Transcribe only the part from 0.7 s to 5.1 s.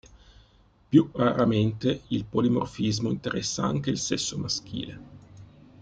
Più raramente il polimorfismo interessa anche il sesso maschile.